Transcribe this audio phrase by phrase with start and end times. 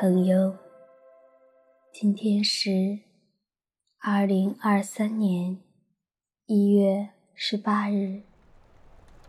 [0.00, 0.54] 朋友，
[1.92, 3.00] 今天是
[3.98, 5.58] 二零二三年
[6.46, 8.22] 一月十八日，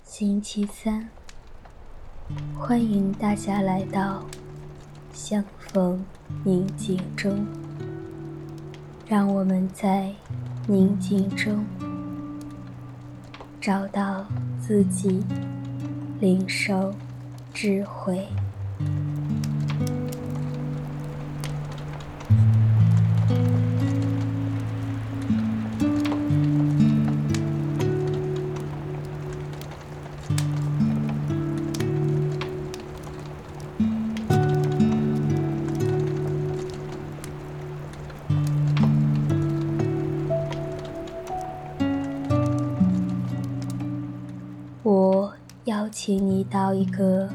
[0.03, 1.09] 星期三。
[2.55, 4.23] 欢迎大家来到
[5.11, 6.05] 相逢
[6.45, 7.43] 宁静中，
[9.07, 10.13] 让我们在
[10.67, 11.65] 宁静中
[13.59, 14.23] 找到
[14.59, 15.23] 自己，
[16.19, 16.93] 领受
[17.55, 18.27] 智慧。
[45.91, 47.27] 请你到一个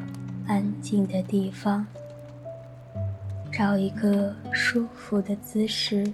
[0.46, 1.84] 安静的地方，
[3.52, 6.10] 找一个舒服的姿势，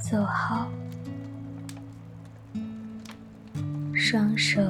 [0.00, 0.68] 坐好，
[3.94, 4.60] 双手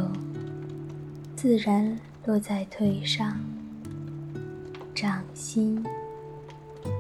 [1.35, 3.39] 自然落在腿上，
[4.95, 5.83] 掌心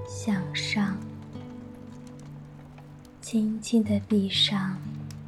[0.08, 0.96] 向上，
[3.20, 4.78] 轻轻地闭上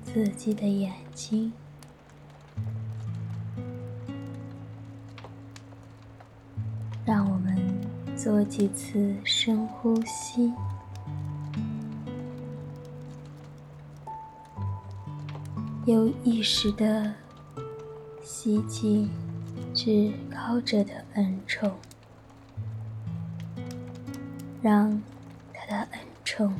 [0.03, 1.53] 自己的眼睛。
[8.27, 10.53] 做几次深呼吸，
[15.85, 17.15] 有意识的
[18.25, 19.09] 吸进
[19.73, 21.71] 至高者的恩宠，
[24.61, 25.00] 让
[25.55, 26.53] 他的恩宠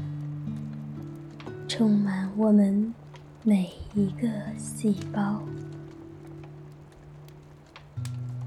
[1.67, 2.95] 充满我们
[3.43, 5.43] 每一个细胞，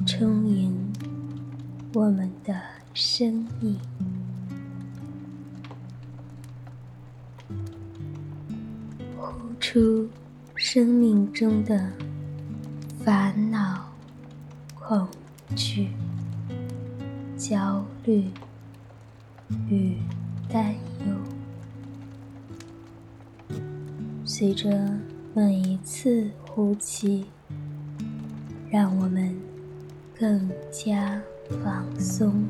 [0.08, 0.74] 充盈。
[1.92, 2.56] 我们的
[3.02, 3.80] 生命，
[9.18, 10.10] 呼出
[10.54, 11.94] 生命中的
[13.02, 13.90] 烦恼、
[14.78, 15.08] 恐
[15.56, 15.88] 惧、
[17.38, 18.30] 焦虑
[19.70, 19.96] 与
[20.50, 20.76] 担
[21.08, 21.16] 忧。
[24.26, 25.00] 随着
[25.34, 27.28] 每一次呼气，
[28.70, 29.34] 让我们
[30.20, 31.22] 更加。
[31.50, 32.48] 放松。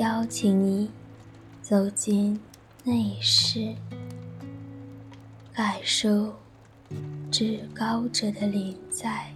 [0.00, 0.90] 邀请你
[1.60, 2.40] 走进
[2.84, 3.74] 内室，
[5.52, 6.34] 感受
[7.30, 9.30] 至高者的临在。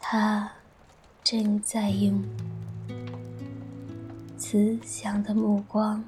[0.00, 0.50] 他
[1.22, 2.20] 正在用
[4.36, 6.02] 慈祥的目光，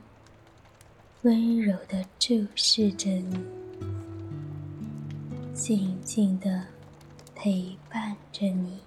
[1.22, 3.38] 温柔地注视着你，
[5.54, 6.65] 静静地
[7.32, 8.80] 陪伴着你。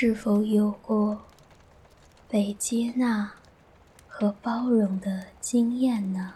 [0.00, 1.24] 是否有过
[2.28, 3.32] 被接纳
[4.06, 6.34] 和包容的经验呢？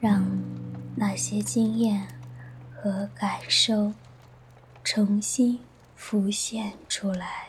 [0.00, 0.26] 让
[0.96, 2.08] 那些经验
[2.74, 3.92] 和感受
[4.82, 5.60] 重新
[5.94, 7.43] 浮现出来。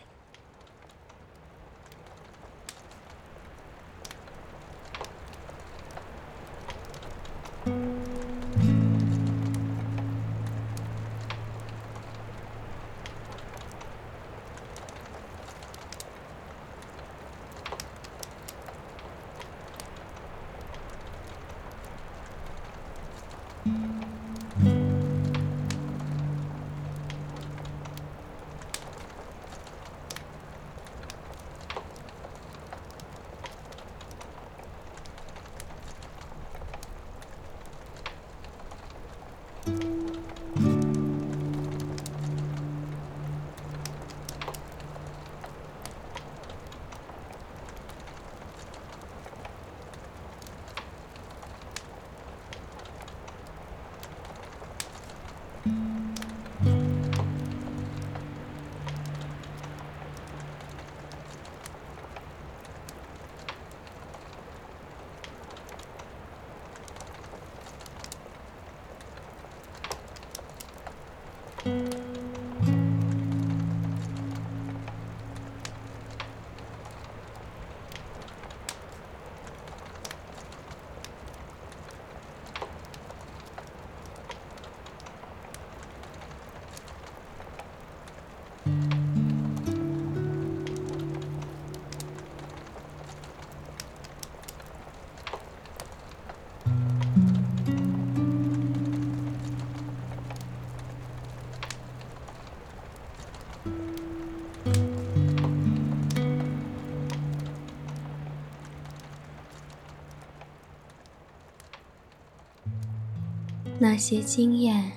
[113.88, 114.94] 那些经验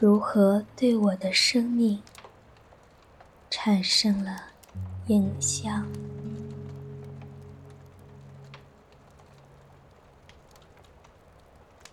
[0.00, 2.02] 如何对我的生命
[3.48, 4.46] 产生了
[5.06, 5.86] 影响？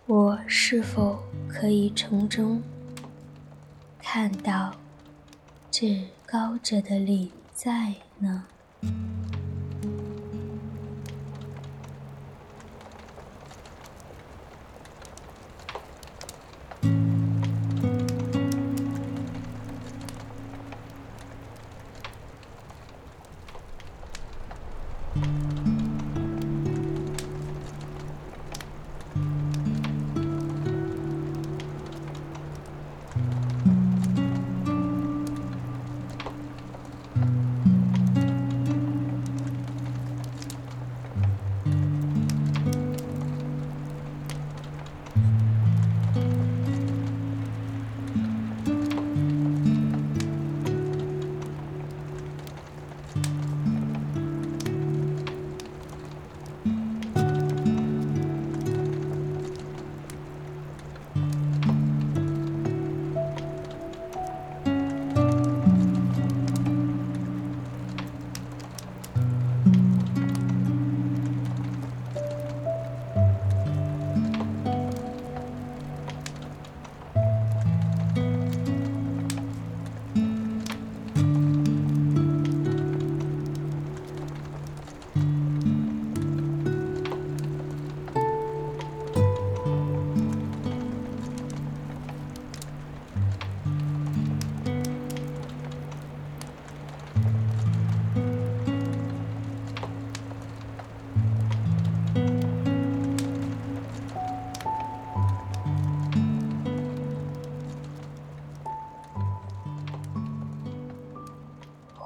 [0.06, 2.60] 我是否可以从中
[4.00, 4.74] 看到
[5.70, 8.44] 至高者的临在呢？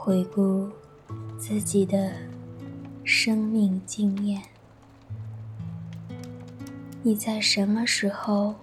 [0.07, 0.71] 回顾
[1.37, 2.13] 自己的
[3.03, 4.41] 生命经验，
[7.03, 8.55] 你在什么时候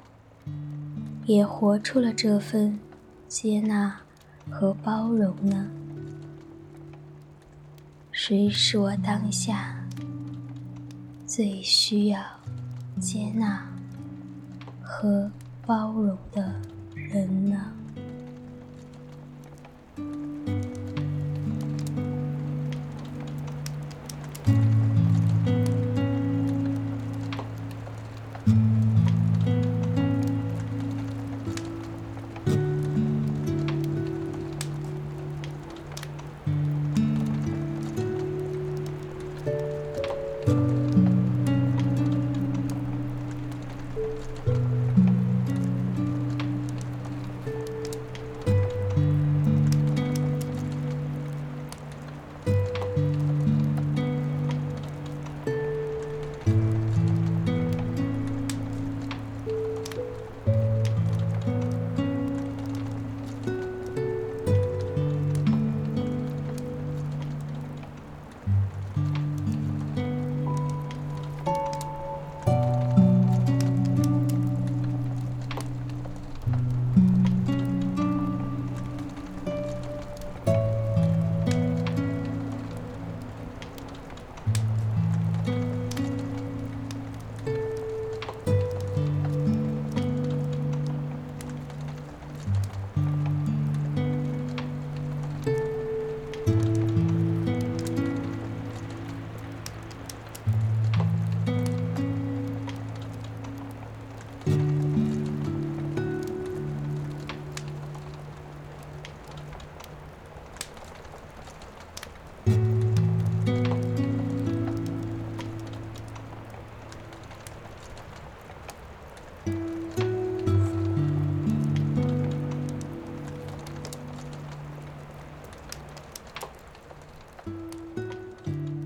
[1.25, 2.79] 也活出了这份
[3.27, 4.00] 接纳
[4.50, 5.69] 和包容呢？
[8.09, 9.85] 谁是我当下
[11.27, 12.23] 最需要
[13.01, 13.67] 接纳
[14.81, 15.29] 和
[15.65, 16.55] 包容的
[16.95, 17.73] 人呢？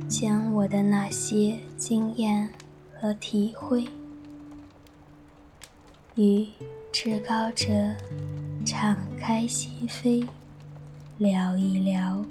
[0.07, 2.49] 将我的那些经验
[2.97, 3.85] 和体会，
[6.15, 6.47] 与
[6.93, 7.93] 至高者
[8.65, 10.25] 敞开心扉
[11.17, 12.25] 聊一聊，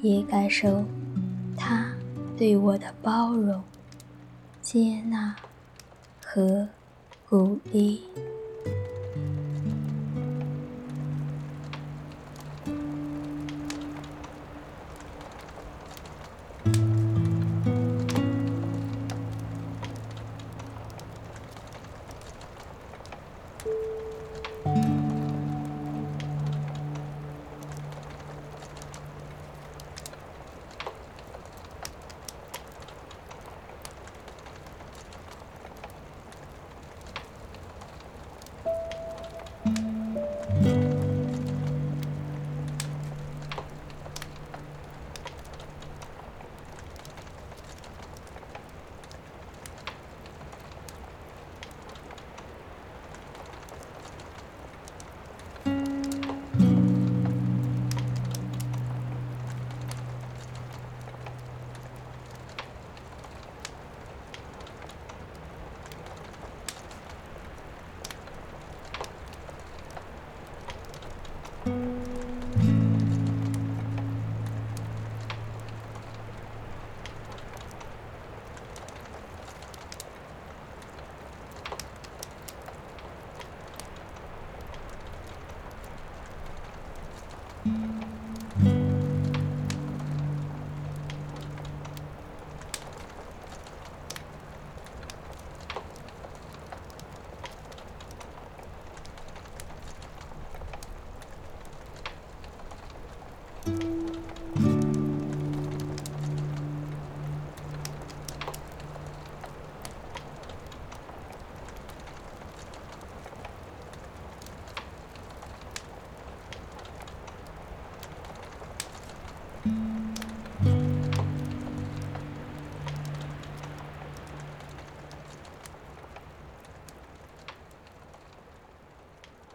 [0.00, 0.82] 也感受
[1.56, 1.92] 他
[2.36, 3.62] 对我的包容、
[4.62, 5.36] 接纳
[6.24, 6.66] 和
[7.28, 8.02] 鼓励。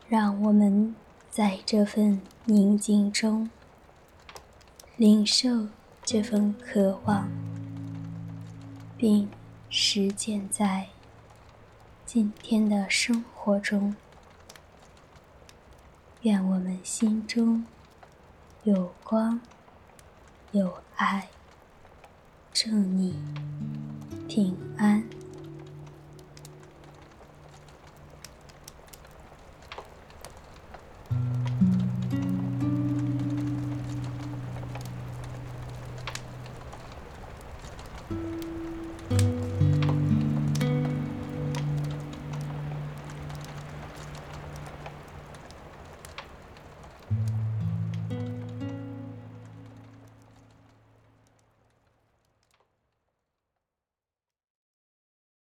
[0.10, 0.96] 让我们
[1.30, 3.50] 在这份宁静中，
[4.96, 5.68] 领受
[6.02, 7.30] 这份渴望，
[8.96, 9.28] 并
[9.70, 10.88] 实践在
[12.06, 13.94] 今天的生活中。
[16.22, 17.66] 愿我们心中
[18.64, 19.42] 有光，
[20.54, 21.28] 有爱，
[22.54, 23.14] 祝你
[24.30, 25.17] 平安。